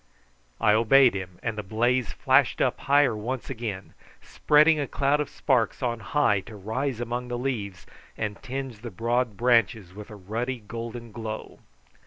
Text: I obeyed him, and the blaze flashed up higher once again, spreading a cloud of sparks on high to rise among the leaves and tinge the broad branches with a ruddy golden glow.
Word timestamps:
I 0.59 0.73
obeyed 0.73 1.13
him, 1.13 1.37
and 1.43 1.55
the 1.59 1.61
blaze 1.61 2.11
flashed 2.11 2.59
up 2.59 2.79
higher 2.79 3.15
once 3.15 3.51
again, 3.51 3.93
spreading 4.19 4.79
a 4.79 4.87
cloud 4.87 5.19
of 5.21 5.29
sparks 5.29 5.83
on 5.83 5.99
high 5.99 6.39
to 6.47 6.55
rise 6.55 6.99
among 6.99 7.27
the 7.27 7.37
leaves 7.37 7.85
and 8.17 8.41
tinge 8.41 8.79
the 8.79 8.89
broad 8.89 9.37
branches 9.37 9.93
with 9.93 10.09
a 10.09 10.15
ruddy 10.15 10.57
golden 10.57 11.11
glow. 11.11 11.59